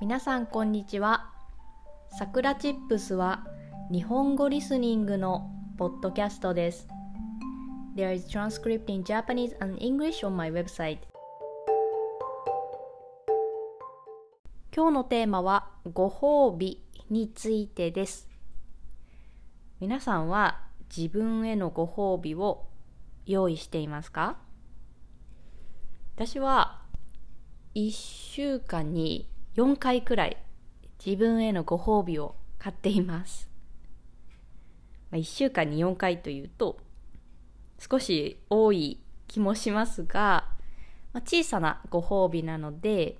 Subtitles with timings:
[0.00, 1.32] 皆さんこんにちは。
[2.16, 3.44] さくらチップスは
[3.90, 6.86] 日本語リスニングのポッドキャストです。
[7.96, 10.98] There is transcript in Japanese and English on my website.
[14.72, 16.80] 今日のテーマはご褒美
[17.10, 18.28] についてです。
[19.80, 20.60] 皆さんは
[20.96, 22.68] 自分へのご褒美を
[23.26, 24.36] 用意していますか？
[26.14, 26.82] 私は
[27.74, 30.36] 1週間に4回くらい
[31.04, 33.50] 自分へのご褒美を買っています。
[35.10, 36.78] まあ、1週間に4回というと
[37.80, 40.46] 少し多い気もしますが、
[41.12, 43.18] まあ、小さなご褒美なので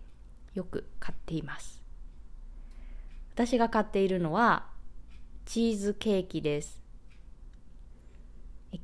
[0.54, 1.82] よく買っています。
[3.34, 4.66] 私が買っているのは
[5.44, 6.80] チーズケーキです。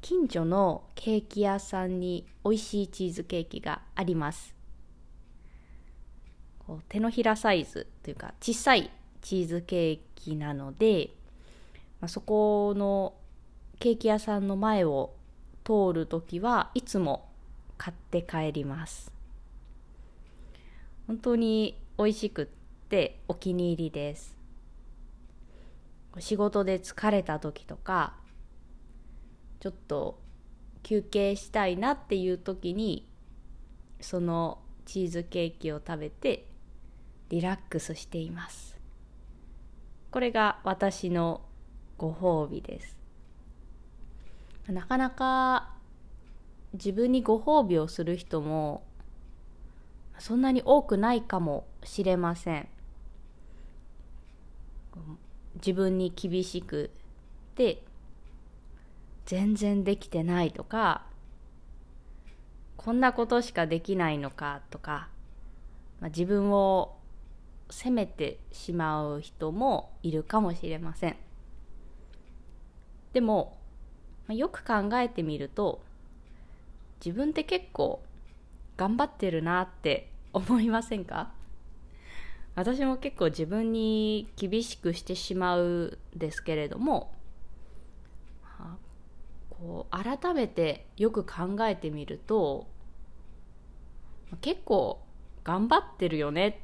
[0.00, 4.56] 近所のケーキ屋さんに美味しいチーズケーキがあります。
[6.88, 11.10] 手のひらサイズというか小さいチーズケーキなので、
[12.00, 13.14] まあ、そこの
[13.78, 15.14] ケーキ屋さんの前を
[15.64, 17.28] 通るときはいつも
[17.76, 19.12] 買って帰ります。
[21.06, 22.46] 本当に美味しくっ
[22.88, 24.36] てお気に入りです。
[26.18, 28.14] 仕事で疲れた時とか
[29.60, 30.20] ちょっと
[30.82, 33.08] 休憩したいなっていう時に
[34.00, 36.46] そのチーズケーキを食べて
[37.30, 38.78] リラックスしています。
[40.10, 41.40] これが私の
[41.98, 42.96] ご褒美です。
[44.68, 45.74] なかなか
[46.72, 48.84] 自分にご褒美をする人も
[50.18, 52.68] そんなに多くないかもしれません。
[55.56, 56.90] 自分に厳しく
[57.54, 57.82] て
[59.26, 61.02] 全然できてないとか
[62.76, 65.08] こんなことしかできないのかとか、
[66.00, 66.96] まあ、自分を
[67.70, 71.16] 責めてしまう人もいるかもしれません。
[73.12, 73.58] でも、
[74.26, 75.82] まあ、よく考えてみると
[77.04, 78.02] 自分って結構
[78.76, 81.32] 頑張ってるなって思いませんか？
[82.56, 87.12] 私も結構自分に厳しくしてしまうんですけれども
[89.50, 92.66] こう改めてよく考えてみると
[94.40, 95.00] 結構
[95.42, 96.60] 頑張ってるよね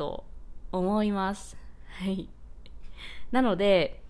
[0.00, 0.24] と
[0.72, 1.58] 思います。
[2.00, 2.30] はい。
[3.32, 4.02] なので、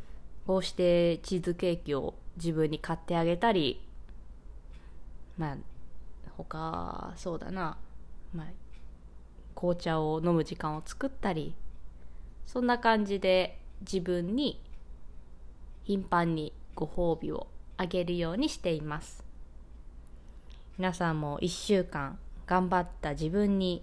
[0.47, 3.85] こうしてチーズケーキを自分に買ってあげたり、
[5.37, 5.57] まあ、
[6.37, 7.77] 他、そうだな、
[8.33, 8.47] まあ、
[9.57, 11.57] 紅茶を飲む時間を作ったり、
[12.47, 14.63] そんな感じで自分に
[15.83, 19.25] 頻繁にご褒美をあげるようにしています
[20.79, 23.83] 皆さんも1週間頑張った自分に